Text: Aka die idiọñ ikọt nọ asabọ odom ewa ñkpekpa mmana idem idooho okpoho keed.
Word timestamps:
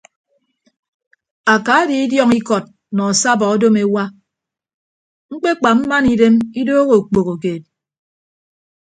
Aka 1.53 1.75
die 1.87 1.97
idiọñ 2.05 2.29
ikọt 2.39 2.65
nọ 2.95 3.03
asabọ 3.11 3.45
odom 3.53 3.75
ewa 3.83 4.03
ñkpekpa 5.31 5.69
mmana 5.77 6.09
idem 6.13 6.35
idooho 6.61 6.93
okpoho 6.99 7.33
keed. 7.43 7.63